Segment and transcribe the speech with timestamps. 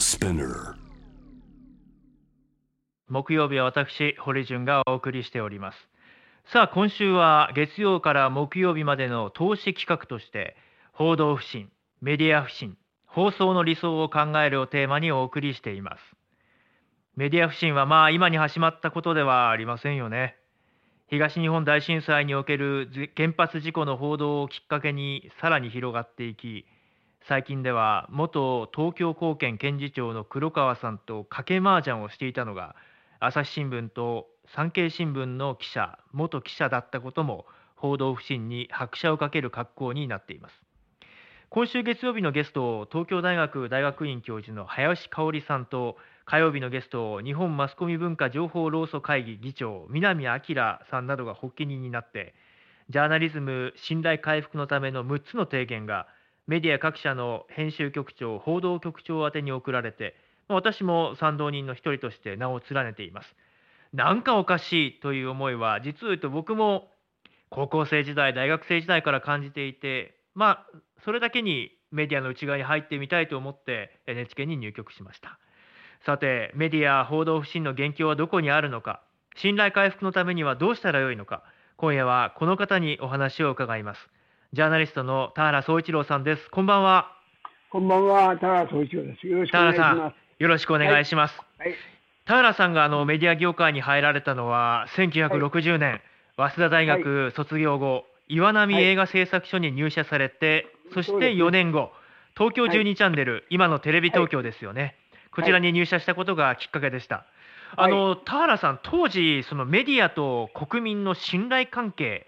[0.00, 0.76] Spinner.
[3.08, 5.78] 木曜日は私堀潤がお送りしております。
[6.50, 10.56] さあ今週は月曜から木曜日までの投資企画として
[10.92, 11.68] 報道不信
[12.00, 16.00] メディア不信放送の理想を考えるをテーマにお送りしています。
[17.14, 20.36] メディア不信はまあ今に始まったことではありませんよね。
[21.08, 22.88] 東日本大震災における
[23.18, 26.64] 原発事故の報道をきっかけにさらに広がっていき
[27.30, 32.74] 最近では元東京高検検事長の黒川さんと賭け麻雀をしていたのが
[33.20, 40.60] 朝日新聞と産経新聞の記者元記者だったことも報道不信に拍車をかける格好になっています。
[41.50, 50.32] 今週月曜日のゲストを東京大学大学院教授の林香織さんと火曜日のゲストを日本マスコミ文化情報労組会議議長南明
[50.90, 52.34] さんなどが発起人になって
[52.88, 56.08] ジャーナリズム信頼回復のための6つの提言が
[56.50, 60.16] メディア各社の編集局長報道局長宛に送られて
[60.48, 63.36] 私も賛同人の一人として名を連ねています。
[63.92, 66.88] なんかおかしいという思いは実を言うと僕も
[67.50, 70.66] 高校生時代大学生時代から感じていてまあ
[71.04, 75.38] それだけにメディアの内側に入ってみたいと思って NHK に入局しました
[76.04, 79.04] さてメディア報道不信の元凶はどこにあるのか
[79.36, 81.44] 信頼回復のためにはどうしたらよいのか
[81.76, 84.10] 今夜はこの方にお話を伺います
[84.52, 86.50] ジャーナリストの田原総一郎さんです。
[86.50, 87.12] こんばんは。
[87.70, 88.36] こんばんは。
[88.36, 89.24] 田原総一郎です。
[89.28, 90.42] よろしくお願いします。
[90.42, 91.40] よろしくお願いします。
[91.56, 91.74] はい、
[92.24, 96.00] 田原さんがあのメディア業界に入られたのは1960年、
[96.36, 101.92] はい、早稲田大学卒業後、岩波映画製作所に入社されて、そして4年後、
[102.36, 104.96] 東京12チャンネル、今のテレビ東京ですよね、
[105.32, 107.24] こちらに入社したことがきっかけでした。
[107.76, 112.26] あの田原さん、当時、そのメディアと国民の信頼関係、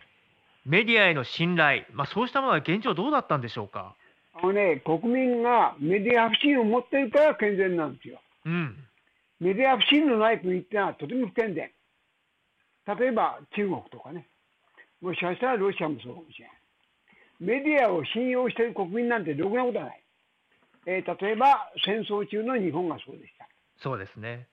[0.65, 3.95] メディアへの信頼、まあ、そうしたものは現状、どうだったんでしょうか？
[4.35, 8.21] あのね、国民がメディア不信を持っているから健全なんですよ。
[8.47, 8.77] うん、
[9.41, 11.71] メディア不信のない国ってのはとても不健全。
[12.99, 14.27] 例えば中国とかね、
[15.01, 16.57] もしかしたらロシアもそうかもしれない。
[17.41, 20.03] メディアを信用している国民なんてろくなことはない。
[20.87, 23.49] えー、例えば戦争中の日本がそうでした。
[23.79, 24.47] そうですね。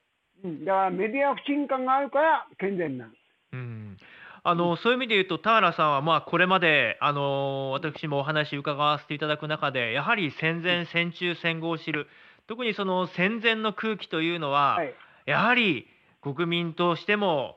[0.44, 3.20] うん、だからメディア不信感があるから健全なんです。
[3.52, 3.96] うん
[4.42, 12.06] あのそういう意味で言うと、田原さんはまあこれまであの私もお話伺わせていただく中で、やはり戦前、戦中、戦後を知る、
[12.46, 14.94] 特にその戦前の空気というのは、はい、
[15.26, 15.86] やはり
[16.22, 17.56] 国民としても、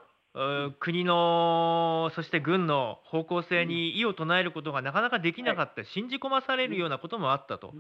[0.79, 7.73] 国のそして軍の方向性に異を唱えることがなかなかできなかった、信じ込まされるようなこともあったと、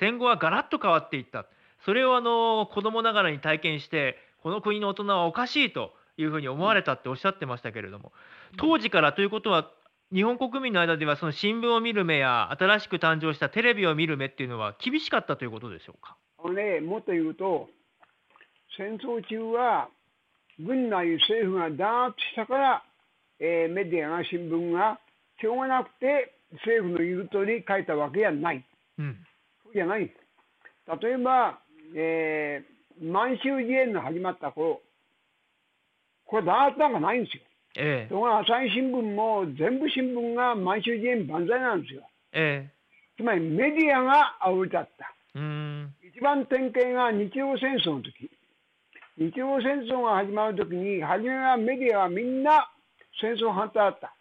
[0.00, 1.46] 戦後はガラッと変わっていった、
[1.84, 8.12] それをあの子供ながらに体験して、この国の大人はおかしいというふうに思われたっておっしゃってましたけれども、
[8.58, 9.70] 当時からということは、
[10.12, 16.16] 日本国民の間ではその新聞を見る目や新しく誕生したテレビを見る目っていうのは厳しかったということでしょうか？
[16.42, 17.68] あのね、もっと言うと、
[18.76, 19.88] 戦争中は
[20.58, 22.82] 軍内政府がダーッとしたから、
[23.38, 24.98] えー、メディアが新聞が
[25.40, 26.34] しょうがなくて
[26.64, 28.64] 政府の言う通り書いたわけじゃない。
[28.98, 29.16] うん、
[29.62, 30.00] そうじゃない。
[30.00, 31.60] 例えば、
[31.94, 34.80] えー、満州事変の始まった頃、
[36.28, 37.42] これダーッとなんかないんですよ。
[37.80, 42.02] ええ、ところが朝日新聞も全部新聞が満州事変万歳なんですよ。
[42.32, 42.70] ええ、
[43.16, 45.14] つまりメディアが煽り立った。
[45.34, 48.30] うん一番典型が日露戦争の時
[49.16, 52.68] 日露戦争が始まる時に初めはメディアはみんな
[53.20, 54.14] 戦争反対だった。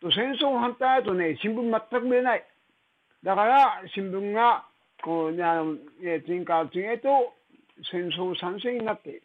[0.00, 2.44] と戦争反対だとね新聞全く売れない。
[3.24, 4.64] だから新聞が
[5.02, 5.76] こう、あの
[6.26, 7.34] 次から次へと
[7.90, 9.22] 戦争賛成になっている。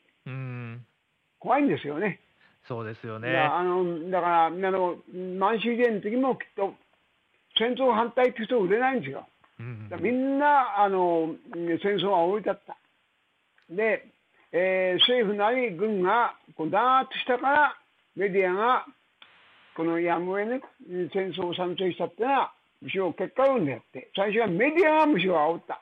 [1.41, 2.19] うん怖いんですよね。
[2.67, 3.35] そうですよね。
[3.37, 4.97] あのだからあの
[5.39, 6.73] 満州事変の時もきっと
[7.57, 9.27] 戦争反対って人売れないんですよ。
[9.59, 12.77] うん、みんなあの戦争は追い立った。
[13.69, 14.05] で、
[14.51, 17.75] えー、政府なり軍がこうダーッとしたから
[18.15, 18.85] メディアが
[19.75, 20.61] このやむを得ね
[21.13, 25.81] 戦争を賛成したっていうのはむしろ結果論であって最初はメディアがむしろ煽った。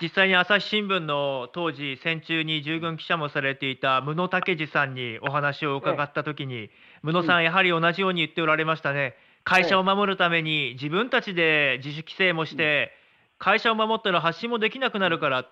[0.00, 6.70] 実際に朝日新聞の当時戦中に従軍記者もされていた武野武二さんにお話を伺った時に、
[7.02, 9.14] 武野さんやはり同じように言っておられましたね。
[9.44, 12.92] 会社を守るために自分たちで自主規制もして
[13.38, 15.46] 会社を守ったら発信もできなくなるから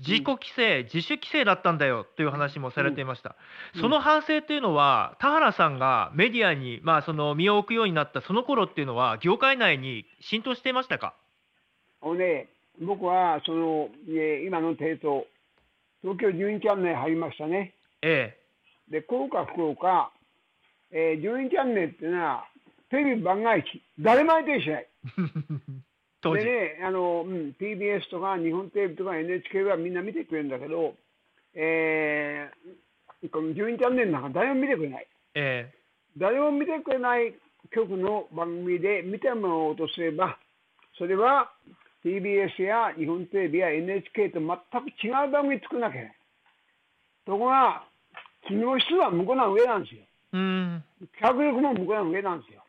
[0.00, 3.36] 自己規制、自主規制だったんだよという話もされていました、
[3.80, 11.14] その反省というのは、田原さんがメディアに、まあ、その身を置くようになったその頃っていうのは、業界内に浸透していましたか？
[12.02, 12.48] ね、
[12.80, 15.24] 僕はその、え今の提訴、
[16.02, 17.74] 東京12チャンネル入りましたね。
[18.02, 18.34] え
[18.88, 18.90] え。
[18.90, 20.12] で、福岡、福岡、
[20.90, 22.44] えー、12チャンネルっていうのは、
[22.90, 24.86] テレビ番外地、誰も相手にしない。
[26.22, 26.44] 当時。
[26.44, 30.94] でね、あの、うん、TBS とか日本テレビとか NHK はみんな見てくれるんだけど、
[31.54, 35.06] えー、この12チャンネルなんか誰も見てくれない。
[35.34, 35.72] え
[36.16, 37.34] 誰も見てくれない
[37.70, 40.38] 局の番組で見てもらおうとすれば、
[40.96, 41.52] それは
[42.04, 46.16] TBS や日本テレビや NHK と全く違う番組作らなきゃいけない。
[47.26, 47.84] ところが、
[48.46, 50.02] 機能質は向こうの上なんですよ。
[50.34, 50.84] えうん。
[51.20, 52.62] 脚力も向こうの上なんですよ。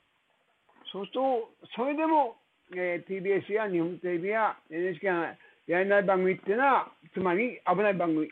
[0.92, 2.36] そうすると、それでも、
[2.76, 5.36] えー TBS や日本テレビや NHK が
[5.68, 8.30] やれない番組っていうのは、つまり危ない番組、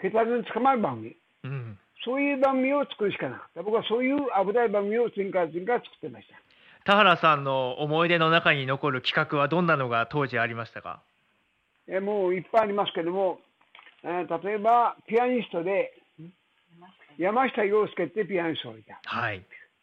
[0.00, 1.78] 血圧に捕まる番組、うん。
[2.04, 3.62] そういう番組を作るしかなかった。
[3.62, 6.34] 僕はそういう危ない番組を次から次から作ってました。
[6.84, 11.00] 田原さんの思い出の中に残る企画はどんなのが当時ありましたか？
[11.88, 13.40] えーもういっぱいありますけども、
[14.02, 15.92] えー例えばピアニストで
[17.18, 19.00] 山下洋介ってピアニストがいた。
[19.04, 19.42] はい。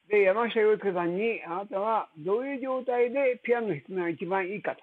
[0.09, 4.81] で、山下洋介さんに、あなたはどういう状態でピアノを弾くのが一番いいかと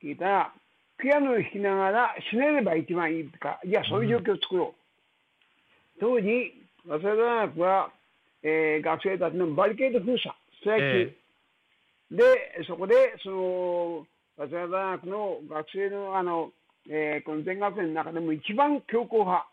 [0.00, 0.52] 聞いたら、
[0.96, 4.74] ピアノを弾きながら死ねれば一番いいか、いや、そういう状況を作ろ
[5.98, 6.00] う。
[6.00, 6.54] 当時、
[6.86, 7.90] 早稲田大学は、
[8.44, 11.14] えー学生たちのバリケード封鎖、ストライキ、え
[12.10, 14.06] で、そこで、その、
[14.36, 16.52] 早稲田大学の学生の、あの、
[16.90, 19.48] えーこの全学年の中でも一番強硬派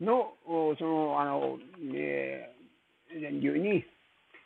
[0.00, 1.58] の、おその、あの、
[1.94, 3.84] えー連中に、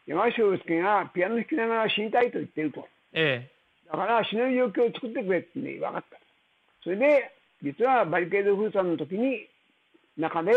[0.06, 2.86] 山下洋介がピアノ弾きながら死にたいと言っていると。
[3.12, 3.48] え
[3.90, 6.18] だから死ぬ状況を作ってくれって、ね、分かった。
[6.82, 7.30] それで、
[7.62, 9.46] 実はバリケード封鎖の時に、
[10.16, 10.52] 中で、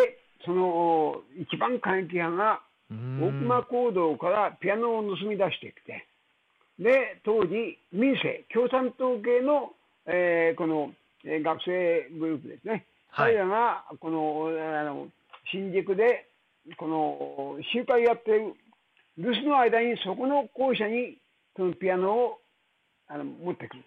[0.46, 6.06] その一番過激派が大熊講堂からピアノを盗み出してきて、
[6.80, 9.74] で、当時、民政、共産党系の、
[10.06, 10.92] えーこの、
[11.24, 12.86] えー学生グループですね。
[13.10, 14.50] はい彼らが、この、
[14.80, 15.07] あの、
[15.51, 16.27] 新宿で、
[16.77, 18.54] この、集会やってる
[19.18, 21.18] 留守の間に、そこの校舎に、
[21.56, 22.39] そのピアノを
[23.07, 23.83] あの持ってくる。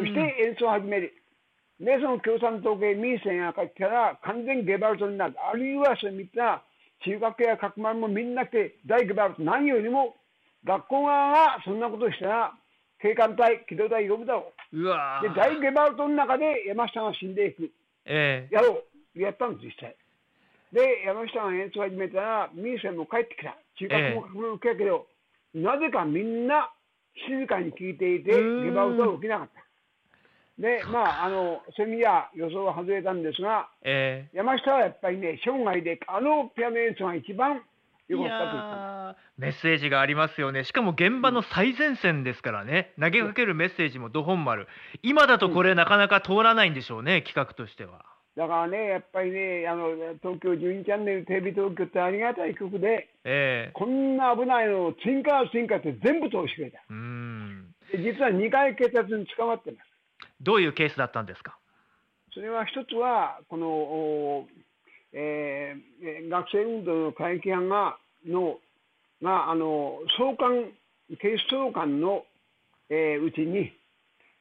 [0.00, 1.12] そして演奏を始める。
[1.80, 5.34] で、その共産党系民政が帰ってきたら完全ゲバルトになる。
[5.38, 6.62] あるいはそういった
[7.04, 9.42] 中学や角丸もみんな来て大ゲバルト。
[9.42, 10.16] 何よりも
[10.64, 12.54] 学校側がそんなことをしたら
[13.00, 15.22] 警官隊、機動隊呼ぶだろうわう。
[15.22, 17.70] で、ー大ゲバルトの中で山下が死んでいく。
[18.04, 18.82] ええやろ
[19.14, 19.20] う。
[19.20, 19.96] やったんです、実際。
[20.72, 23.56] で、山下が演奏を始めたら民政も帰ってきた。
[23.78, 25.06] 中学も角丸も受けたけど、
[25.54, 26.70] なぜかみんな
[27.26, 29.64] 静かに聞いていて、ゲバルトは起きなかった。
[30.58, 37.62] で、まあ、あの、そういう意味では予想は外れたんですが、え山下はやっぱりね、生涯であのピアノ演奏が一番
[38.08, 40.64] メッセージがありますよね。
[40.64, 42.92] しかも現場の最前線ですからね。
[42.98, 44.66] 投げかけるメッセージもど本丸。
[45.02, 48.04] 今だとこれなかなか通らないんでしょうね企画としては。
[48.36, 49.88] だからね、やっぱりね、あの
[50.22, 53.72] 東京12チャンネルテレビ東京ってありがたい曲で、ええ。
[53.74, 56.78] こんな危ないのを次から次からって全部通してくれた。
[56.88, 57.74] うーん。
[57.92, 59.90] で実は2回血圧に捕まってます。
[60.40, 61.58] どういうケースだったんですか？
[62.32, 64.46] それは一つは、この、お
[65.12, 68.58] えーえー学生運動の過激派が、の、
[69.22, 70.72] が、あの、総監、
[71.18, 72.24] 警視総監の、
[72.90, 73.72] えーうちに、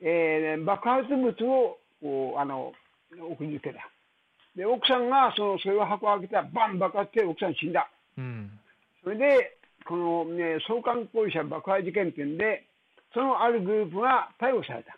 [0.02, 2.74] えー爆発物を、こうあの、
[3.32, 3.90] 送りつけた。
[4.56, 7.90] で、奥さんが、その、それを箱を開けたら、バン爆発して奥さん死んだ。
[8.18, 8.60] うん
[9.04, 12.66] それで、この、ね、総監行為者爆破事件っていうんで、
[13.14, 14.98] そのあるグループが逮捕された。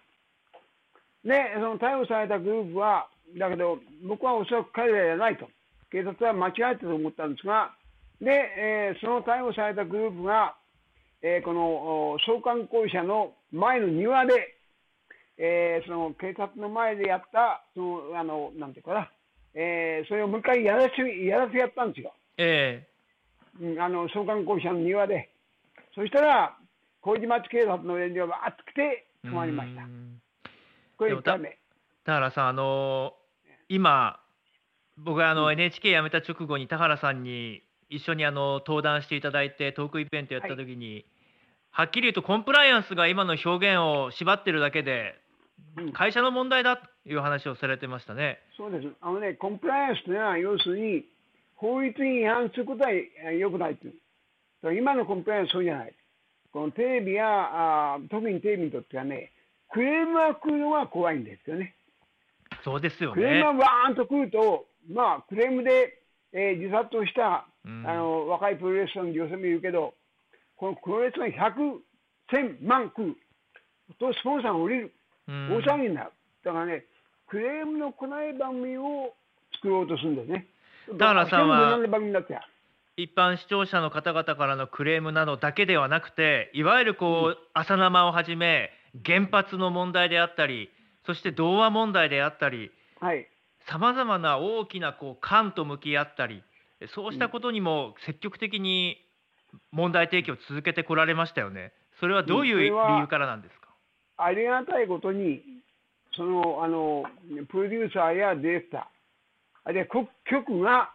[1.23, 3.07] で、その逮捕されたグループは、
[3.37, 5.47] だけど、僕はおそらく彼らじゃないと。
[5.91, 7.73] 警察は間違えたと思ったんですが、
[8.21, 10.55] で、えーその逮捕されたグループが、
[11.21, 14.55] えーこのお総監行為者の前の庭で、
[15.37, 19.11] えーその警察の前でやった、その、あの、なんていうかな、
[19.53, 22.13] えーそれをもう一回やらせ、やらせやったんですよ。
[22.37, 22.85] え
[23.59, 25.29] うんあの総監公社の庭で、
[25.95, 26.55] そしたら、
[27.01, 29.81] 麹町警察の連中がわーっと来てえ止まりました
[30.97, 31.57] これ1回目。
[32.05, 33.13] 田原さん、あの
[33.69, 34.19] 今、
[35.05, 41.05] 僕はあのうん NHK 辞めた直後に田原さんに一緒にあの登壇していただいて、トークイベントやったときに、
[41.71, 45.15] はっきり言うと、コンプライアンスが今の表現を縛ってるだけで、
[45.77, 48.39] うん会社の問題だという話をされてましたね。
[48.57, 48.87] そうです。
[49.01, 51.05] あのね、コンプライアンスというのは、要するに、
[51.55, 54.75] 法律に違反することはえー良くないという。
[54.77, 55.93] 今のコンプライアンスはそうじゃない。
[56.53, 57.25] このテレビや、
[57.93, 59.31] あー特にテレビにとってはね、
[59.71, 61.75] クレームが来るのが怖いんですよね。
[62.63, 63.59] そうですよクレーねム。
[63.59, 65.95] がわーんと来ると、まあ、クレームで、
[66.33, 69.93] えー自殺をしたうんあの若いプロレスラーの女性もいるけど、
[70.57, 71.79] このプロレスが100、
[72.31, 73.15] 1000万来る
[73.99, 74.93] とスポンサーが降りる、
[75.27, 76.11] うん大騒ぎになる。
[76.43, 76.85] だからね、
[77.27, 79.13] クレームの来ない番組を
[79.55, 80.47] 作ろうとするんですね。
[80.97, 81.77] 田原さんは
[82.97, 88.71] 一般視聴者の方々からのクレームなどだけではなくていわゆるこう、朝生をはじめ
[89.05, 90.69] 原発の問題であったり、
[91.05, 93.27] そして童話問題であったり、はい。
[93.69, 96.43] さまざまな大きなこう官と向き合ったり、
[96.95, 98.97] そうしたことにも積極的に
[99.71, 101.73] 問題提起を続けてこられましたよね。
[101.99, 103.67] それはどういう理由からなんですか？
[104.17, 105.43] ありがたいことに、
[106.15, 107.03] その、あの、
[107.47, 108.81] プロデューサーやディレクター、
[109.65, 110.91] あるいは局局が、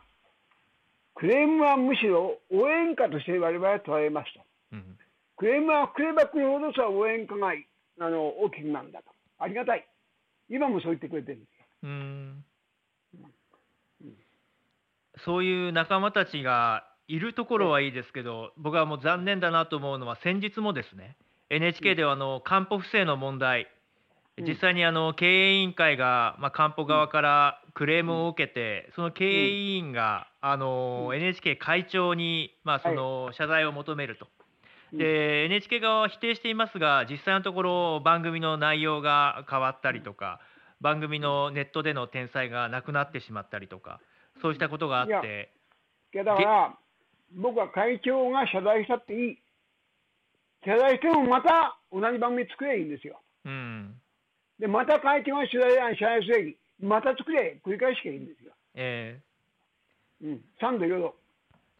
[1.14, 4.40] クレームはむしろ応援歌として我々は捉えますと。
[4.72, 4.98] うん
[5.36, 9.06] クレームはくればくるほどさ応援歌があの大きくなるんだと。
[9.38, 9.84] ありがたい。
[10.48, 11.46] 今もそう言ってくれてるんで
[11.82, 11.90] すよ。
[15.24, 21.16] そういう仲間たちがいるところはいいですけど、僕はもう残念だなと思うのは、先日もですね、
[21.50, 23.68] NHK ではあの官報不正の問題、
[24.36, 24.46] うん。
[24.46, 31.16] 実際にあの経営委員会が、まあ、官報側からクレームを受けて、その経営委員が、あのうん。
[31.16, 34.28] NHK 会長に、まあ、その謝罪を求めると。
[34.92, 34.98] うん。
[34.98, 40.40] で NHK 側は否定していますが、実際のところ、番組の内容が変わったりとか、
[40.80, 44.00] 番組のネットでの転載がなくなってしまったりとか、
[44.40, 45.50] そうしたことがあっいやて、
[46.12, 46.78] いやだから、
[47.34, 49.38] 僕は会長が謝罪したっていい。
[50.64, 53.20] 謝罪してもまた同じ番組作ればいいんですよ。
[53.44, 54.00] うん、
[54.58, 56.56] で、また会長が謝罪謝罪すればいい。
[56.80, 58.52] また作れ、繰り返しがいいんですよ。
[58.74, 59.34] えー
[60.26, 60.44] うん。
[60.60, 61.14] 3度4度。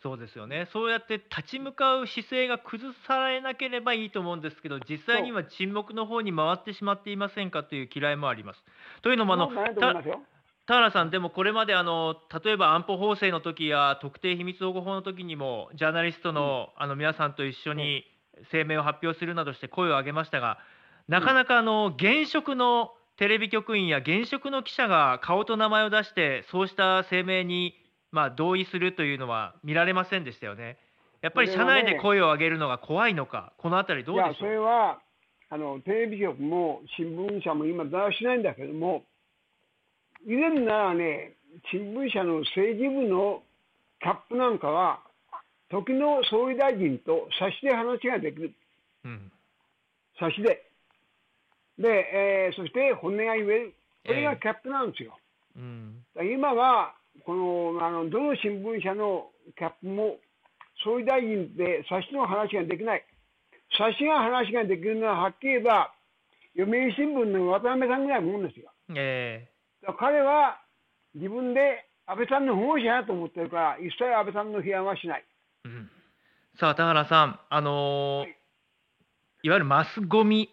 [0.03, 8.63] そうですよね、そうやって立ち向かう姿勢が崩されなければいいと思うんですけど、実際には沈黙の方に回ってしまっていませんかという嫌いもあります。
[9.01, 9.51] というのもあの、
[10.67, 18.05] 田原さん、でもこれまであの例えば安保法制の時や特定秘密保護法の時にもジャーナリストの,、あの皆さんと一緒に
[18.51, 20.59] 声明を発表するなどして声を上げましたが
[21.07, 27.75] なかなかあの現職のテレビ局員や現職の記者が顔と名前を出してそうした声明に、
[28.11, 30.79] まあ、同意するというのは見られませんでしたよね。
[31.21, 34.51] やっぱり社内で声を上げるのが怖いのか、このあたりどうでしょう？
[34.51, 35.01] れは、
[35.49, 39.05] あの、テレビ局も新聞社も今、だらしないんだけども、
[40.27, 41.35] 以前ならね、
[41.71, 43.43] 新聞社の政治部の
[44.01, 45.01] キャップなんかは、
[45.71, 48.53] 時の総理大臣と差しで話ができる。
[49.05, 49.31] うん
[50.19, 50.65] 差しで。
[51.79, 51.89] で、
[52.49, 53.75] えーそして本音が言える。
[54.07, 55.19] これがキャップなんですよ。
[55.57, 60.17] うんだから今は、この、あの、どの新聞社のキャップも、
[60.83, 63.05] 総理大臣で差しの話ができない。
[63.77, 65.93] 差しが話ができるのは、はっきり言えば、
[66.57, 68.71] 読売新聞の渡辺さんぐらいのもんですよ。
[68.95, 69.54] えだから
[69.93, 70.61] 彼は
[71.15, 75.25] 自分で安倍さんの保護者だと思ってるから、一切安倍さんの批判はしない。
[75.65, 75.91] うん。
[76.59, 78.37] さあ田原さん、あのーはい。
[79.43, 80.49] い、わゆるマスゴミ、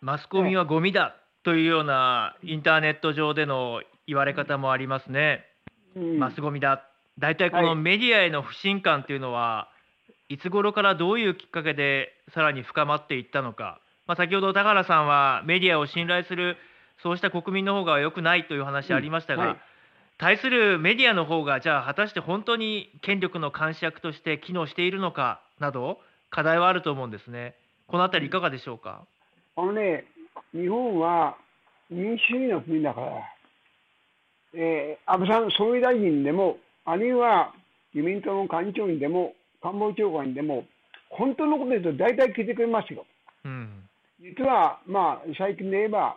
[0.00, 5.44] マスコミはゴミだというようなインターネット上での言われ方もありますね、
[5.96, 6.18] うん。
[6.18, 6.86] マスゴミだ、
[7.18, 7.76] 大体このはい。
[7.76, 9.68] メディアへの不信感というのは、
[10.28, 16.56] いつ頃からどういうきっかけでさらに深まっていったのか、まあ、先ほど田原さんはメディアを信頼する、
[17.02, 19.58] そうした国民の方が良くないという話ありましたが、うんはい
[20.16, 25.98] 対するメディアの方が、じゃあ、果たして本当に権力の監視役として機能しているのかなど、
[26.30, 27.56] 課題はあると思うんですね。
[27.88, 29.02] このあたり、いかがでしょうか？
[29.56, 30.04] あのね、
[30.52, 31.36] 日本は
[31.90, 33.06] 民主主義の国だから、
[34.54, 37.52] えー安倍さん、総理大臣でも、あるいは
[37.92, 40.64] 自民党の幹事長にでも、官房長官にでも、
[41.10, 43.04] 本当のこと言うと大体聞いてくれますよ。
[43.44, 43.88] うん、
[44.20, 46.16] 実は、まあ、最近で言えば、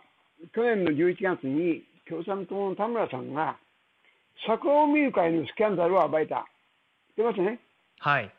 [0.54, 3.56] 去年の11月に共産党の田村さんが、
[4.46, 6.46] 桜を見る会のスキャンダルを暴いた。
[7.10, 7.58] 知ってますね？
[7.98, 8.30] はい、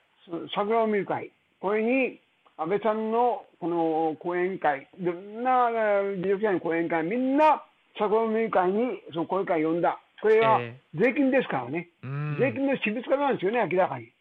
[0.56, 2.20] 桜を見る会、これに
[2.58, 5.70] 安倍さんのこの講演会、いろんな
[6.16, 7.64] 自力者の講演会、みんな
[7.98, 10.00] 桜を見る会にその講演会を呼んだ。
[10.22, 11.90] これはえ税金ですからね。
[12.04, 14.12] うん、税金の私物化なんですよね、明らかに。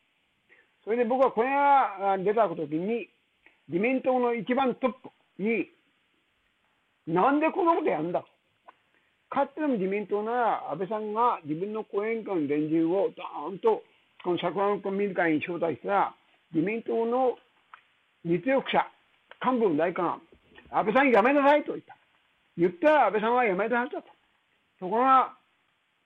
[0.85, 3.09] それで僕はこれがあ出たときに、
[3.69, 5.69] 自民党の一番トップに、
[7.09, 8.21] なんでこんなことやるんだ？
[8.21, 8.27] と。
[9.31, 13.83] かつての自民党なら、安倍さんが自分の後援会の連中をドーンと
[14.23, 16.15] この桜の見る会に招待したら、
[16.55, 17.37] 自民党の
[18.25, 18.85] 実力者、
[19.45, 20.21] 幹部の大官
[20.71, 21.97] が、安倍さん辞めなさいと言った。
[22.57, 24.09] 言ったら安倍さんは辞めたはずだと。
[24.81, 25.35] ところが、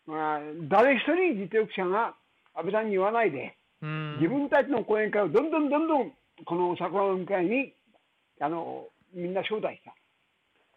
[0.06, 2.14] まあ、誰一人実力者が
[2.54, 6.12] 安倍さんに言わないで、うん自分たちの講演会をどんどんどんどん
[6.44, 7.73] この桜の会に
[8.40, 9.94] あのみんな招待した。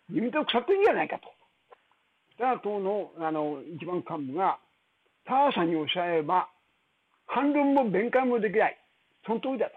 [0.09, 1.27] 自民党腐ってんじゃないかと。
[2.37, 4.59] だから党のあの一番幹部が、
[5.25, 6.49] ターさんにおっしゃれば、
[7.27, 8.77] 反論も弁解もできない。
[9.25, 9.75] その通りだと。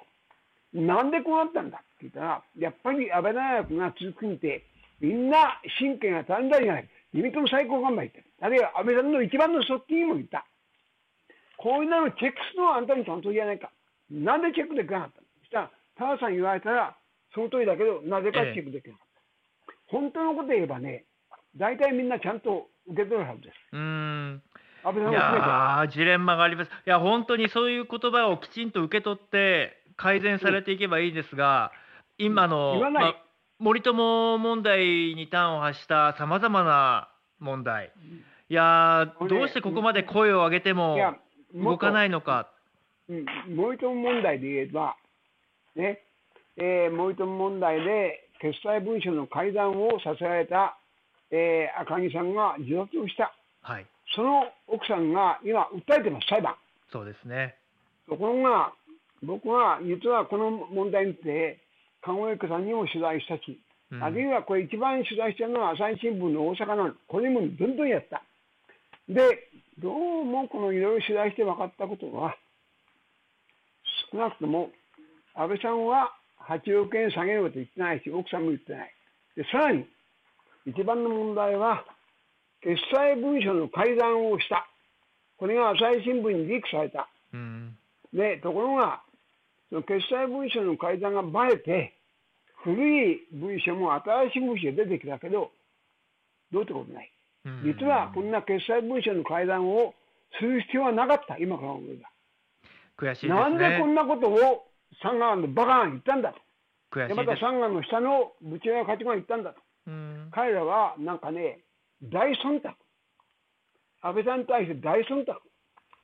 [0.75, 4.66] なんでこうなったんだって言ったら、やっぱり安倍大学が続くにて、
[5.00, 6.88] みんな神経が足んだんじゃない。
[7.14, 8.25] 自民党の最高幹部が言って。
[8.40, 10.44] あるいは安倍さんの一番の側近も言った。
[11.56, 13.70] こういうのをチェックするのはあんたに担当じゃないか。
[14.11, 15.26] なんでチェックできなかったの？
[15.40, 16.97] そしたら、タワさん言われたら、
[17.35, 19.18] その通りだけど、なぜかチェックできなかった。
[19.88, 21.04] 本当のこと言えばね、
[21.57, 23.54] 大体みんなちゃんと受け取るはずです。
[23.73, 24.42] うーん。
[24.85, 25.14] 安倍さんい。
[25.14, 26.68] やー、ジレンマがあります。
[26.68, 31.73] いや、本当にそういう言葉をきちんと受け取って、改善されていけばいいですが、
[32.18, 33.25] 今の、言わないまあ
[33.59, 34.85] 森友問題
[35.16, 37.09] に端を発したさまざまな
[37.40, 37.92] 問題、
[38.49, 40.97] いやどうしてここまで声を上げても
[41.52, 42.49] 動かないのか。
[43.09, 43.26] うん、
[43.57, 44.97] 森友問題で言えば、
[45.75, 46.04] ね
[46.57, 50.78] えー森友問題で決裁文書の改ざんをさせられた、
[51.30, 56.54] えー赤木さんが自殺をした、はい、その奥さんが今、訴えてます、裁判。
[56.90, 57.57] そうですね。
[58.09, 58.73] ところが、
[59.23, 61.59] 僕は実はこの問題について、
[62.02, 68.23] 籠池さんにも取材したし、うんあるいはこれ、一番取材してるのは朝日新聞の大阪なの、これもどんどんやった。
[69.09, 72.37] で、どうもこのいろいろ取材して分かったことは、
[74.12, 74.71] 少なくとも
[75.35, 76.12] 安倍さんは
[76.49, 78.95] 8億円下げようと言ってないし、奥さんも言ってない。
[79.37, 79.87] でさらに、
[80.67, 81.85] 一番の問題は、
[82.61, 84.67] 決裁文書の改ざんをした。
[85.37, 87.09] これが朝日新聞にリークされた。
[87.33, 87.76] うん
[88.12, 89.02] で、ところが、
[89.69, 91.95] その決裁文書の改ざんがばれて、
[92.64, 95.52] 古い文書も新しい文書が出てきたけど、
[96.50, 97.12] どうってことない。
[97.45, 99.95] うん実はこんな決裁文書の改ざんを
[100.38, 102.09] する必要はなかった、今から思えば。
[102.97, 103.40] 悔しいですね。
[103.40, 104.68] なんでこんなことを
[105.02, 106.38] 三河のバカが言ったんだと。
[106.97, 107.16] で、悔しいです。
[107.16, 109.61] また三河の下の部長や課長が言ったんだと。
[109.87, 111.61] うん彼らはなんかね、
[112.02, 112.71] 大忖度。
[114.00, 115.40] 安倍さんに対して大忖度。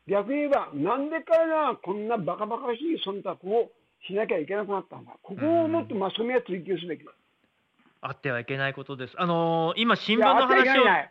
[0.07, 3.71] 逆に言えば、なんで彼らはこんなバカバカしい忖度を
[4.07, 5.17] しなきゃいけなくなったのか。
[5.23, 7.13] ここをもっとマスコミは追求すべきだ。
[8.03, 9.15] あってはいけないことです。
[9.17, 10.85] あのー今、新聞のあってはいけ話を。
[10.85, 11.11] ない。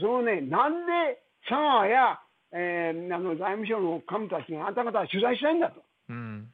[0.00, 2.20] そのね、なんで佐川や、
[2.52, 5.82] えーあの財務省の幹部たちがあんた方は取材しないんだと。
[6.08, 6.48] うん、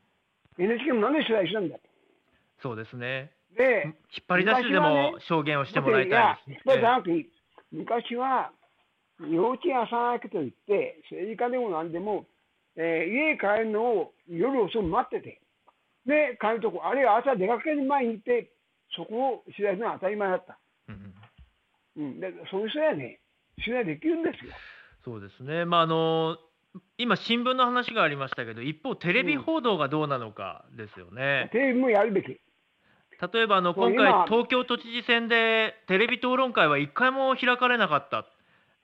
[0.59, 1.77] NHK もなんで取材しないんだ？
[1.79, 1.83] と。
[2.63, 3.33] そうですね。
[3.57, 3.93] で、引
[4.23, 7.31] っ張り出してでも証言をしてもらいたいですいや、引っ張り出さなくていい。
[7.73, 8.53] 昔は、
[9.21, 12.27] 幼稚園朝明けといって、政治家でもなんでも、
[12.77, 15.41] えー家帰るのを夜遅く待ってて、
[16.07, 18.51] で、帰るとこ、あるいは朝出かける前に行って、
[18.97, 20.59] そこを取材するのは当たり前だった。
[20.89, 21.15] うん
[21.97, 23.21] うん、でそういう人はね、
[23.65, 24.53] 取材できるんですよ。
[25.05, 25.65] そうですね。
[25.65, 26.37] まああの
[26.99, 31.49] 今新聞の話がありましたけど、一方テレビ報道がどうなのかですよね。
[31.53, 32.27] テレビもやるべき。
[33.33, 38.27] 例えばあの今回今東京都知事選でテレビ討論会は一回も開かれなかった。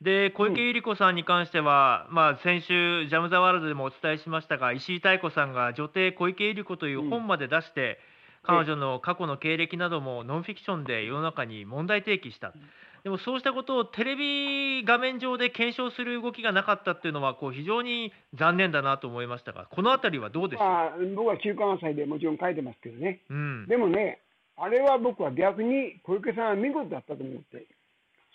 [0.01, 7.99] で小池百合子さんに関しては、まあ、先週、ジャム・ザ・ワールドでもお伝えしましたが、石井妙子さんが女帝小池百合子という本まで出して、
[8.43, 12.55] 彼女の過去の経歴などもノンフィクションで世の中に問題提起した。
[13.05, 23.21] でもそうしたことをテレビ画面上で検証する動きがなかったっていうのはこう非常に残念だなと思いましたが、このあたりはどうでしょう、まあ、僕は中間祭でもちろん書いてますけどね。
[23.31, 24.21] うん、でもね、
[24.57, 27.67] あれは僕は逆に小池さんは見事だったと思って、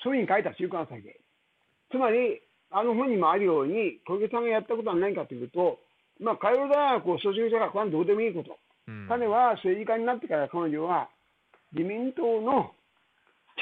[0.03, 1.19] そういうふうに書いた週刊祭で。
[1.91, 5.79] つまり、あの本にもあるように、小池さんがやったことは何かというと、
[6.19, 8.57] まあ、海洋大学を卒業したから、これはどうでもいいこと。
[8.87, 11.09] うん彼は政治家になってから彼女は、
[11.73, 12.73] 自民党の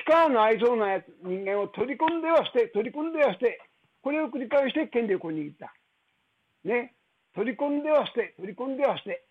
[0.06, 3.60] 力のありそうなやつ人間を取り込んでは捨て、取り込んでは捨て、
[4.02, 5.74] これを繰り返して権力を握った。
[6.64, 6.94] ね。
[7.36, 9.24] 取り込んでは捨て、取り込んでは捨て。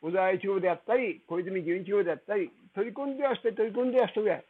[0.00, 4.44] 小沢一郎であったり、小泉純一郎であったり、取り込んでは捨て、取り込んでは捨てぐらい。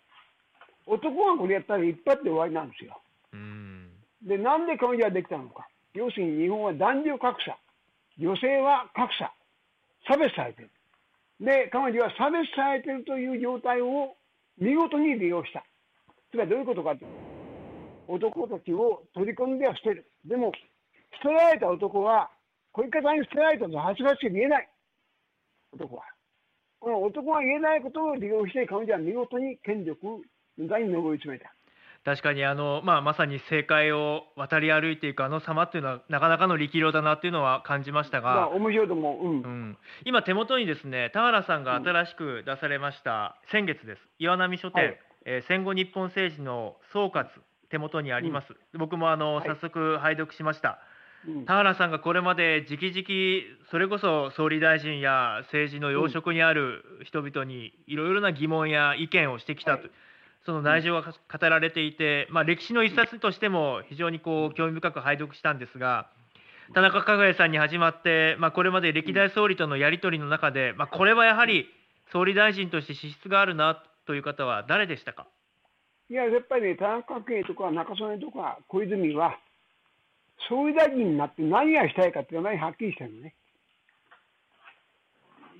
[0.87, 3.01] 男がこれやったら一発で終わりなんですよ。
[3.33, 3.91] うん
[4.23, 5.69] で、なんで彼女はできたのか。
[5.95, 7.59] 要するに日本は男女格差。
[8.19, 9.33] 女性は格差。
[10.09, 10.71] 差別されてる。
[11.41, 14.17] で、彼女は差別されてるという状態を
[14.59, 15.65] 見事に利用した。
[16.31, 17.11] つまりどういうことかという、
[18.09, 20.11] 男たちを取り込んでは捨てる。
[20.25, 20.53] でも、
[21.23, 22.31] 捨てられた男は、
[22.73, 24.69] 小池さんに捨てられたのは恥ずかしく見えない。
[25.73, 26.05] 男は。
[26.81, 30.23] この男が言えないことを利用して、彼女は見事に権力
[30.59, 31.55] 座に上り詰めた。
[32.05, 39.25] 確かにあの、まあ、まさに政界を渡り歩いていくあの様っていうのはなかなかの力量だなっていうのは感じましたまあ、が、面白いと思う。
[39.25, 39.43] うん。
[39.43, 39.47] う。
[39.47, 44.01] ん、今手元にですね田原さんが新しく出されました、先月です。
[44.19, 45.01] 岩波書店、はい。
[45.25, 47.27] えー戦後日本政治の総括
[47.71, 49.49] 手元にあります、僕もあのはい。
[49.49, 50.79] 早速拝読しました、
[51.29, 51.45] うん。
[51.45, 59.91] 田原さんがこれまで直々それこそ総理大臣や政治の要職にある人々にいろいろな疑問や意見をしてきたと、はい
[60.45, 61.15] その内情が語
[61.49, 66.09] られていて、まあ、歴史の一冊としても非常にこう興味深く拝読したんですが
[66.75, 71.67] 田中角栄さんに始まって、まあ、これまで歴代総理とのやり取りの中で、まあ、これはやはり
[72.13, 75.27] 総理大臣として資質があるなという方は誰でしたか？
[76.11, 79.39] いや、やっぱりね、田中角栄とか中曽根とか小泉は、
[80.49, 83.35] 総理大臣になって何がしたいかっていうのははっきりしてるのね。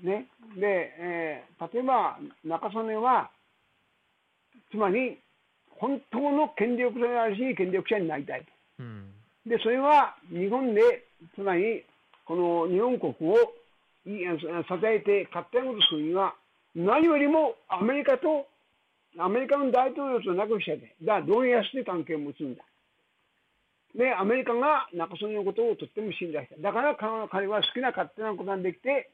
[0.03, 0.27] ね。
[0.57, 3.31] で、えー例えば中曽根は、
[4.73, 5.19] つまり、
[5.69, 8.47] 本当の権力者であるし、権力者になりたいと。
[8.79, 9.13] うん
[9.45, 11.03] で、それは日本で、
[11.35, 11.83] つまり、
[12.25, 13.35] この日本国を
[14.05, 14.47] い支
[14.85, 16.33] えて勝手なことするには、
[16.73, 18.47] 何よりもアメリカと、
[19.19, 22.63] アメリカの大統領と仲良くして、だから同意やすい関係を持つんだ。
[23.95, 26.61] で、アメリカがなんかそのことをとっても信頼した。
[26.61, 26.95] だから
[27.29, 29.09] 彼は好きな勝手なことができて、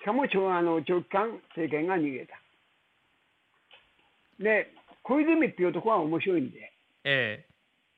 [0.00, 2.34] しかも長あの長期間政権が逃げた。
[4.40, 6.72] で、小泉っていう男は面白いんで、
[7.04, 7.44] え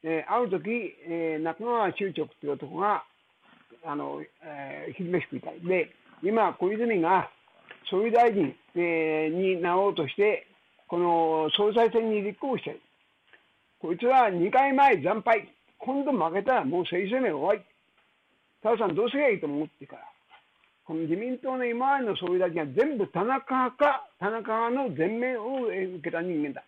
[0.04, 0.68] えー、ある時、
[1.08, 3.04] えー、中川修直っていう男が、
[3.84, 5.60] あの、えー、昼飯食いたい。
[5.60, 5.90] で、
[6.22, 7.30] 今、小泉が
[7.90, 10.46] 総理大臣、えー、になろうとして、
[10.88, 12.80] この総裁選に立候補してる。
[13.80, 15.48] こいつは2回前惨敗。
[15.78, 17.62] 今度負けたらもう政治生命終わり。
[18.62, 20.02] 田中さんどうすりゃいいと思ってから。
[20.84, 26.62] この自民党の今までの総理大臣は全部田中か、田中の全面を受けた人間だ。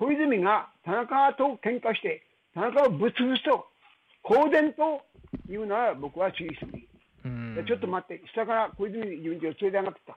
[0.00, 3.66] 小泉が田中と喧嘩して、田中をぶつぶつと、
[4.22, 5.02] 公然と
[5.46, 6.88] 言うなら僕は注意してもいい。
[7.66, 10.16] ちょっと待って、下から小泉自民党を連れて上がってた。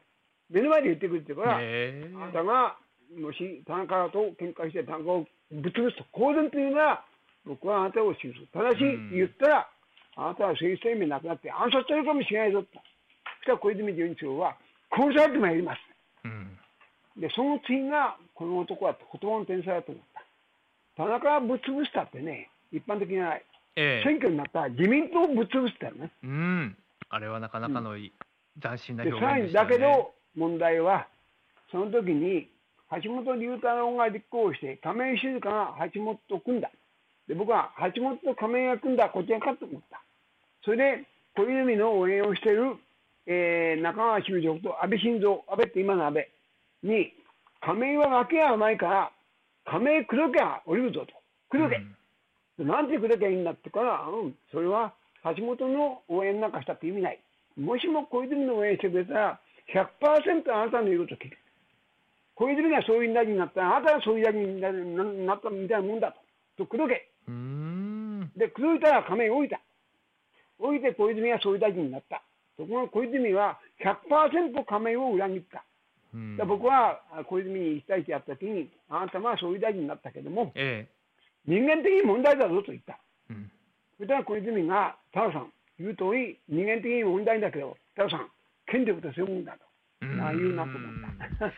[0.50, 2.78] 目の前で言ってくれてから、あなたが
[3.20, 7.06] もし田中と喧嘩して田中をぶつぶつと公然と言うなら、
[7.44, 8.48] 僕はあなたを支持する。
[8.54, 8.80] ただし、
[9.12, 9.68] 言ったら、
[10.16, 12.68] あなたは政治生命なくなって暗殺されるかもしれないぞと。
[12.72, 14.56] そしたら小泉純一郎は、
[14.96, 15.80] 殺されてもやります。
[16.24, 16.58] うん、
[17.18, 21.04] で、その次が、この男は言葉の天才だと思った。
[21.04, 23.36] 田中はぶっ潰したってね、一般的には、
[23.76, 26.12] ええ、選挙になったら自民党をぶっ潰したよね。
[26.24, 26.78] うん。
[27.10, 28.12] あれはなかなかの、うん、
[28.62, 31.08] 斬新な表現でした、ね、だけど、問題は、
[31.72, 32.50] その時に、
[33.04, 36.70] 橋本龍太郎が立候補して、亀井静香が橋本と組んだ。
[37.28, 40.02] で僕は橋本と亀井が組んだこっちが勝つと思った。
[40.64, 42.76] それで小泉の応援をしている、
[43.26, 46.30] えー、中川修直と安倍晋三、安倍って今の安倍
[46.84, 47.14] に、
[47.62, 49.12] 亀井は負けはないから、
[49.66, 51.14] 亀井黒きゃ降りるぞと。
[51.50, 51.80] 黒け。
[52.60, 54.94] うん、なんて黒きゃいいんだってから、うん、それは
[55.38, 57.20] 橋本の応援なんかしたって意味ない。
[57.58, 59.40] もしも小泉の応援してくれたら、
[59.74, 61.38] 100%あなたの言うこと聞く。
[62.36, 66.12] 小泉が総理大臣になったら、あなたが総理大臣になったみたいなもんだ
[66.58, 66.66] と。
[66.66, 67.10] と、口説け。
[68.36, 69.62] で、口説いたら亀井降りた。
[70.60, 72.24] 降りて小泉が総理大臣になった。
[72.58, 75.64] ところが小泉は100%亀井を裏切った。
[76.38, 80.92] だ僕は小泉に一対一やった時に、あなたは総理大臣になったけども、ええ、
[81.46, 83.00] 人間的に問題だぞと言った。
[83.30, 83.52] うん、
[83.98, 88.30] そしたら小泉が、田尾さん、言う通り、人間的に問題だけど、田尾さん、
[88.68, 89.60] 権力とそういうもんだと、
[90.24, 90.82] ああいうなと思っ
[91.40, 91.52] た。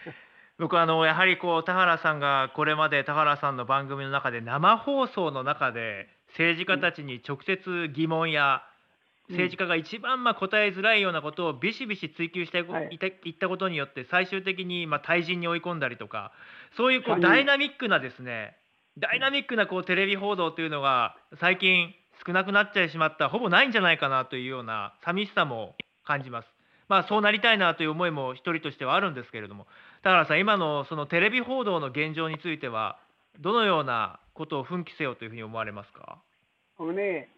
[0.57, 8.61] 僕あのやはりこう田原さんがこれまで田原さんの番組の中で生放送の中で政治家たちに直接疑問や
[9.29, 12.59] 政治家が一番まあ答えづらいようなことをビシビシ追及して
[13.27, 16.31] いったことによって最終的にまあ退陣に追い込んだりとか
[16.77, 18.55] そういうこうダイナミックなですね
[18.97, 21.93] ダイナミックなこうテレビ報道というのが最近
[22.25, 26.47] 少なくなっちゃいしまったほぼないんじゃないかなというような寂しさも感じます。
[26.87, 29.67] まあそうなりたいなという思いも一人としてはあるんですけれども。
[30.03, 32.99] 田原さん今のそのテレビ報道の現状については
[33.39, 36.19] どのようなことを奮起せよというふうに思われますか？
[36.79, 37.29] ね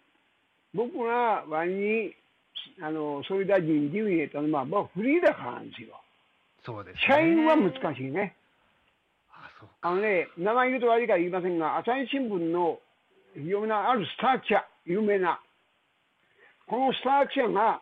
[0.74, 2.16] 僕が割に
[2.82, 6.02] あの総理大臣に留入れたのは、まあ、フリーだからなんですよ。
[6.66, 8.36] そうです、ね、社員は難しいね。
[9.82, 12.80] あのね、名前言うと悪いから言いませんが、朝日新聞の
[13.36, 15.40] 有名なあるスター記者、有名な、
[16.68, 17.82] このスター記者が、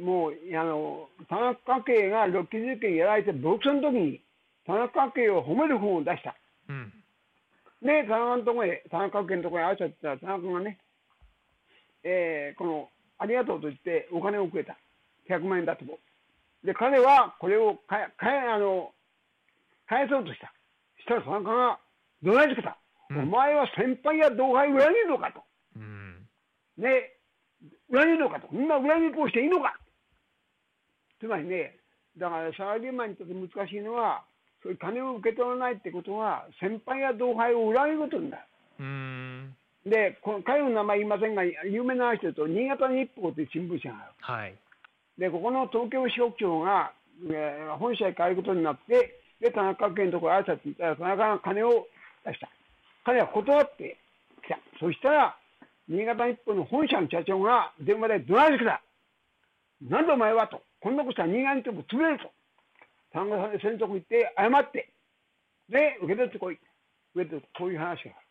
[0.00, 4.20] もう、あの、田中家が60件やられて、僕その時に、
[4.66, 6.34] 田中家を褒める本を出した。
[6.68, 6.92] うん、
[7.82, 10.78] で、田中のとこへ、田中家のとこへ挨拶したら、田中がね、
[12.04, 12.88] えー、この、
[13.18, 14.76] ありがとうと言ってお金をくれた。
[15.28, 15.84] 100万円だと。
[16.62, 18.92] で、彼はこれをかかあの
[19.86, 20.52] 返そうとした。
[21.00, 21.78] したら田中が
[22.22, 22.78] 怒鳴りつけた。
[23.10, 25.42] うん、お前は先輩や同輩裏切るのかと。
[25.76, 26.26] うん、
[26.78, 27.12] ね、
[27.90, 28.48] 裏切るのかと。
[28.50, 29.76] みんな裏切りこうしていいのか。
[31.20, 31.76] つまりね、
[32.16, 34.24] だからサラリーマンにとって難しいのは、
[34.62, 38.42] そういう金を受け取らないってことは、先輩や同輩を裏切ることになる。
[38.80, 44.12] うんで、この彼の名前言いませんが、有名な人と、新潟日報という新聞社がある。
[44.20, 44.54] はい、
[45.18, 46.92] で、ここの東京支局長が、
[47.30, 51.86] えー、本社へ帰ることになって、で、田中家のところ挨拶に行ったら、田中が金を
[52.24, 52.48] 出した。
[53.04, 53.98] 彼は断って
[54.42, 54.58] きた。
[54.80, 55.36] そしたら、
[55.86, 58.80] 新潟日報の本社の社長が電話で怒鳴りつけた。
[59.82, 60.62] なんでお前はと。
[60.80, 62.32] こんなことしたら新潟日報潰れると。
[63.12, 64.88] 田中さんで先頭行って謝って、
[65.68, 66.58] で、受け取ってこい。
[67.14, 68.23] 受け取ってこういう話がある。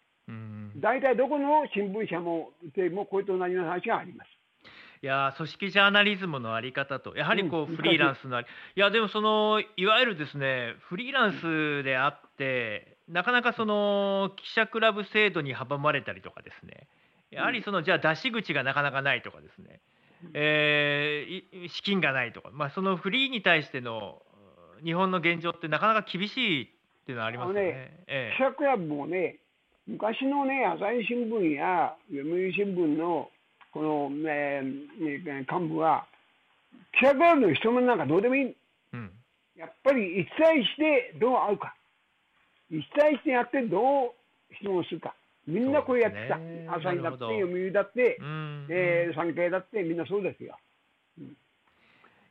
[0.77, 4.27] 大体どこの新聞社もでもこういった同じような話があります。
[5.01, 16.87] いや組織ジャーナリズムのあり方とやはりこう、フリーランスのありいやでもそのいわゆるですねフリーランスであってなかなかその記者クラブ制度に阻まれたりとかですね
[17.31, 19.81] やはりそのじゃあ出し口がなかなかないとかですね、
[20.33, 24.21] えーい資金がないとか、まあ、そのフリーに対しての
[24.85, 26.67] 日本の現状ってなかなか厳しいっ
[27.05, 27.59] ていうのはありますよね。
[27.61, 27.71] あの
[28.07, 29.39] え記者クラブもね、
[29.87, 33.29] 昔のね、朝日新聞や読売新聞の
[33.73, 36.05] この、えー幹部は、
[36.99, 38.45] 記者クラブの人もなんかどうでもいい。
[38.45, 38.55] え
[38.93, 39.11] うん
[39.55, 41.75] やっぱり一対一でどう会うか。
[42.71, 44.11] 一対一でやってどう
[44.55, 45.13] 質問するか。
[45.45, 46.37] みんなこれやってた。
[46.37, 50.57] ね朝日だって、読売だって、うんえー産経だってみんなそうですよ。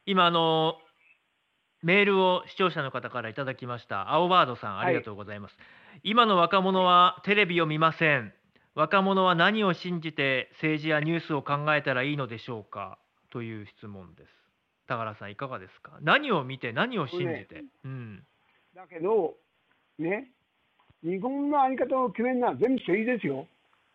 [0.05, 0.79] 今あの
[1.83, 5.57] メールを視聴者の方からいただきました青バードさんありがとうございます、
[6.03, 8.33] 今の若者はテレビを見ません。
[8.75, 12.99] 若者は何を信じて政治やニュースを考えたらいいのでしょうか？
[13.31, 14.29] という質問です。
[14.89, 15.99] 田原さんいかがですか？
[16.01, 18.23] 何を見て何を信じて、うん。
[18.75, 19.35] だけど、
[19.99, 20.31] ね、
[21.05, 23.47] 日本の在り方を決めるのは全部政治ですよ。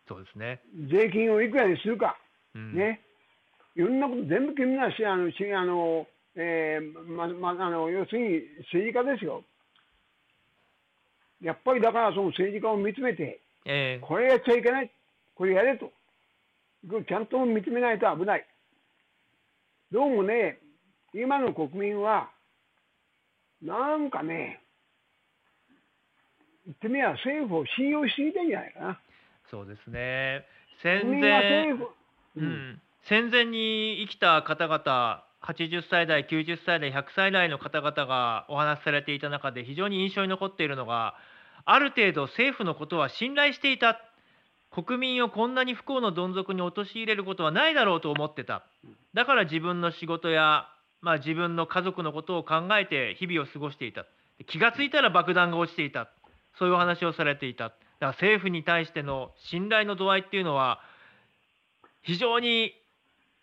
[0.08, 2.16] そうですね、税金をいくらにするか。
[2.54, 3.00] うん、ね、
[3.76, 6.06] いろんなこと全部決めなし、あの、しあの、
[6.36, 9.42] えーま、ま、あの、要するに政治家ですよ。
[11.40, 14.90] やっぱりだからその政治家を見つめて、えこれやっちゃいけない、
[15.34, 15.92] これやれと。
[16.88, 18.46] これちゃんと見つめないと危ない。
[19.92, 20.58] どうもね、
[21.14, 22.30] 今の国民は、
[23.62, 24.60] なんかね、
[26.66, 28.90] 言ってみれば政府を信用しすぎてんじゃないかな。
[28.90, 28.96] ー
[29.50, 30.44] そうですね
[30.82, 31.72] 戦前
[32.36, 41.14] う、ん、戦前に生きた方々80歳代90歳代100歳代の方々がお話しされていた中で非常に印象に残っているのが
[41.70, 44.00] ある程度政府のことは信頼していた。
[44.70, 48.64] 国民をこんなに不幸のどん底に陥れることはないだろうと思ってた。
[49.12, 50.66] だから自分の仕事や、
[51.02, 54.06] まあ、自分の家族のことを考えて日々を過ごしていた。
[54.46, 56.08] 気がついたら爆弾が落ちていた。
[56.58, 57.64] そういうお話をされていた。
[57.64, 60.80] だから政府に対しての信頼の度合いっていうのは
[62.00, 62.72] 非常に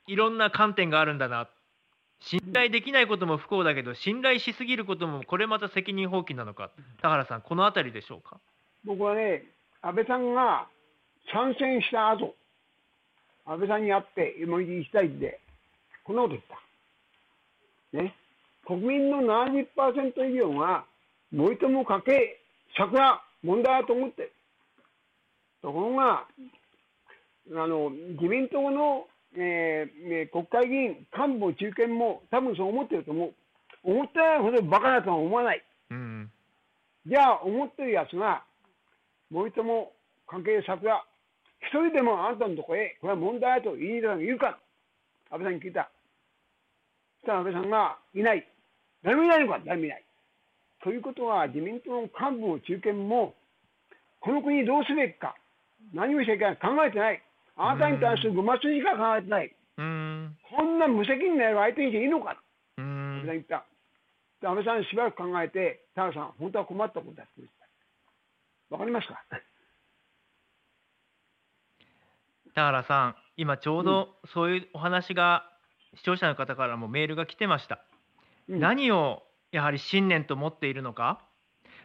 [0.08, 1.48] いろんな観点があるんだな。
[2.20, 8.40] 信頼できないことも不幸だけど信頼しすぎることもこれまた責任放棄なのか田原さんこの辺りでしょうか？
[8.86, 9.44] 僕はね、
[9.82, 10.68] 安倍さんが
[11.34, 12.36] 参戦した後、
[13.46, 15.40] 安倍さんに会って、もう一対一で、
[16.04, 16.44] こんなこと言っ
[17.92, 17.98] た。
[18.04, 18.16] ね。
[18.66, 20.86] 国民の70%以上が、
[21.32, 22.42] 森友かけ、
[22.78, 24.32] 桜、問題だと思ってる。
[25.64, 26.28] ところが、
[27.56, 33.34] あの、自民党の、えーね国会議員、幹部も中堅も多分そう思ってると思う。
[33.84, 35.64] 思ってないほどバカだとは思わない。
[35.92, 36.32] うん
[37.08, 38.44] じゃあ、思ってるやつが、
[39.30, 39.92] 森友
[40.28, 41.06] 関係桜、
[41.62, 44.58] 一人でもあなたのところへ、これは問題だと言いに行言うか、
[45.30, 45.92] 安倍さんに聞いた。
[47.22, 48.48] そしたら安倍さんが、いない。
[49.04, 50.04] 誰もいないのか、誰もいない。
[50.84, 53.36] ということは、自民党の幹部も中堅も、
[54.20, 55.36] この国どうすべきか、
[55.94, 57.22] 何をしていけないか考えてない。
[57.58, 59.56] あなたに対するごまつしか考えてない。
[59.78, 60.38] うん。
[60.50, 62.38] こんな無責任な相手にしていいのか、
[62.78, 63.66] う安倍さんん言った。
[64.42, 67.48] で安倍さんしばらく考えて、田原さん、本当は困ったことだって言。
[68.70, 69.24] わかりますか？
[72.54, 75.50] 田原さん今ちょうどそういうお話が
[75.96, 77.84] 視聴者の方からもメールが来てました。
[78.50, 78.60] うん。
[78.60, 81.22] 何をやはり信念と思っているのか。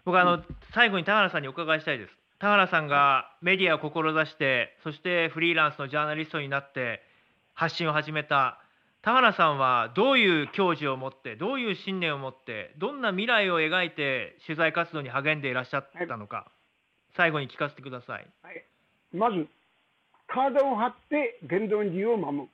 [0.05, 0.45] 僕はあの、うん。
[0.73, 7.00] 最後に田原さんにお伺いしたいです田原さんがメディアを志してそしてフリーランスのジャーナリストになって
[7.55, 8.59] 発信を始めた
[9.03, 16.50] 田原さんはどういう矜持を持ってどういう信念を持ってどんな未来を描いて取材活動に励んでいらっしゃったのか、
[17.16, 18.26] 最後に聞かせてください。
[18.42, 18.64] はい、
[19.12, 19.46] まず、
[20.26, 22.48] 体を張って言論自由を守る。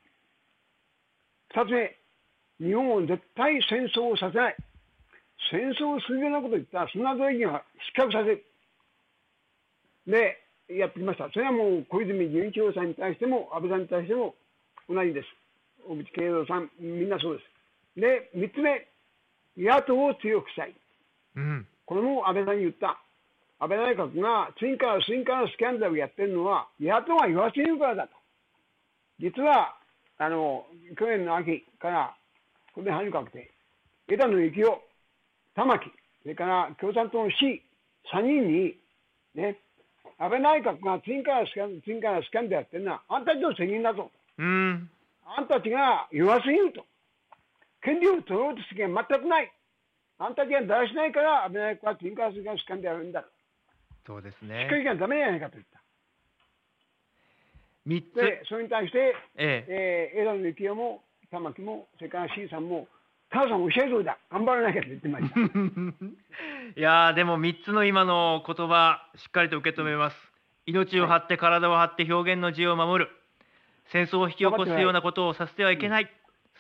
[1.51, 1.97] 二つ目、
[2.69, 4.57] 日本を絶対戦争をさせない。
[5.51, 8.45] 戦争をするようなことを言ったら、そんな時には失格させる。
[10.07, 10.39] で、
[10.69, 11.31] やってきました。
[11.33, 14.35] それはもう小泉純一郎さんに対しても、安倍さんに対しても
[14.89, 15.29] 同じです。
[15.87, 18.01] 小渕恵三さん、みんなそうです。
[18.01, 18.87] で、三つ目、
[19.57, 20.75] 野党を強くしたい。
[21.37, 22.99] うんこれも安倍さんに言った。
[23.59, 28.11] 安倍内閣が次から次からスキャンダルをやってるのは、野党が弱すぎるからだと。
[29.21, 29.79] 実は、
[30.19, 30.67] あの、
[30.99, 32.17] 去年の秋から、
[32.75, 33.51] これで春にかけて、
[34.09, 34.83] 枝野幸男、
[35.55, 35.91] 玉木、
[36.23, 37.63] それから共産党の C、
[38.13, 38.77] 3人に、
[39.35, 39.59] ね、
[40.19, 44.11] 安倍内閣が次からスキャン次からスキャンダルやってるのは、あんたたちの責任だと。
[44.39, 44.91] うん
[45.27, 46.85] あんたたちが弱すぎると。
[47.83, 49.53] 権利を取ろうとする気が全くない。
[50.19, 53.29] あんたたちがだらしないから、安倍内閣は次から次からスキャンダルやるんだと。
[54.07, 55.83] そうですしっかねりがダメじゃないかと言った。
[57.87, 62.89] 3つ、で、それに対して、えええー、枝野幸男も玉木も、それから C さんも、
[63.31, 64.19] ターさんおっしゃる通りだ。
[64.31, 65.41] 頑張らなきゃって言ってました。
[66.77, 70.33] いやーでも3つの今の言葉しっかりと受け止めます
[70.67, 73.11] 命を張って体を張って表現の自由を守る
[73.93, 76.11] 戦争を引き起こすようなことをさせてはいけない、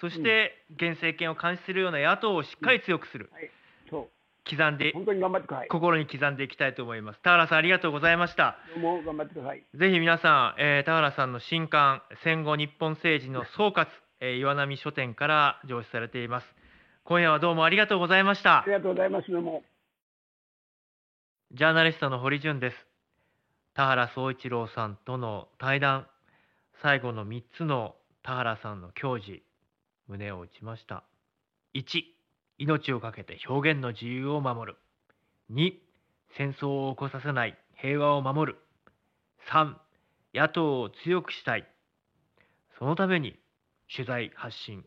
[0.00, 3.50] そして現政権を監視するような野党をしっかり強くする、はい。
[3.90, 4.09] そ
[4.48, 4.92] 刻んでう。
[4.94, 5.68] 本当に頑張ってください。
[5.68, 9.64] 心に刻んでいきたいと思います田原さんありがとうございましたどうも頑張ってください。
[9.74, 13.87] ぜひ皆さん、えー田原さんの新刊戦後日本政治の総括、
[14.20, 16.46] えー岩波書店から上梓されています
[17.05, 19.31] 今夜はどうもありがとうございましたありがとうございます。
[19.31, 19.62] どうも。
[21.52, 22.76] ジャーナリストの堀潤です。
[23.74, 26.09] 田原総一郎さんとの対談、
[26.83, 29.42] 最後の3つの田原さんの矜持、
[30.09, 31.05] 胸を打ちました。
[31.74, 32.02] 1、
[32.59, 34.79] 命を懸けて表現の自由を守る。
[35.52, 35.74] 2、
[36.37, 38.59] 戦争を起こさせない平和を守る。
[39.48, 39.74] 3、
[40.35, 41.68] 野党を強くしたい。
[42.81, 43.38] そのために
[43.94, 44.85] 取材発信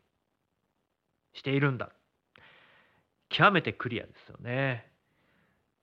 [1.33, 1.89] しているんだ。
[3.29, 4.91] 極めてクリアですよね。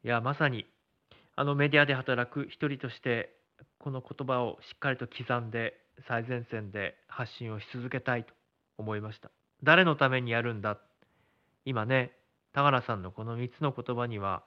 [0.04, 0.66] いやまさに
[1.36, 3.34] あのメディアで働く一人として
[3.78, 5.74] この言葉をしっかりと刻んで
[6.08, 8.32] 最前線で発信をし続けたいと
[8.78, 9.30] 思いました
[9.62, 10.78] 誰のためにやるんだ？
[11.64, 12.12] 今ね
[12.52, 14.42] 田原さんのこの3つの言葉には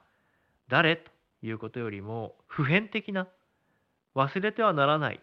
[0.68, 1.10] 誰と
[1.42, 3.28] いうことよりも普遍的な
[4.14, 5.20] 忘れてはならない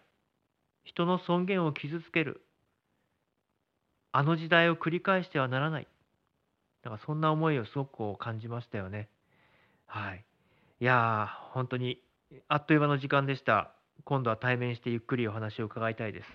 [0.84, 2.42] 人の尊厳を傷つける
[4.12, 5.88] あの時代を繰り返してはならない
[6.84, 9.10] だからそんな思いをすごく感じましたよね
[9.88, 10.26] はい。
[10.80, 12.00] いやー、本当に
[12.48, 13.72] あっという間の時間でした。
[14.04, 16.28] 今度は対面してゆっくりお話を伺いたいです。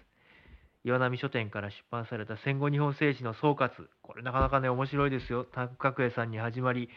[0.85, 3.71] 岩波書店から出版された戦後日本政治の総括。
[4.01, 5.45] これなかなかね、面白いですよ。
[5.45, 6.89] タンク角栄さんに始まり、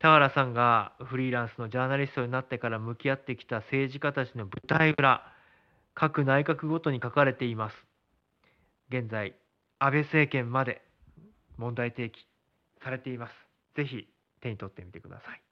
[0.00, 5.22] 田原さんがフリーランスのジャーナリストになってから向き合ってきた政治家たちの舞台裏、
[5.94, 7.76] 各内閣ごとに書かれています。
[8.90, 9.34] 現在、
[9.80, 10.82] 安倍政権まで
[11.56, 12.26] 問題提起
[12.82, 13.32] されています。
[13.76, 14.08] ぜひ
[14.40, 15.47] 手に取ってみてください。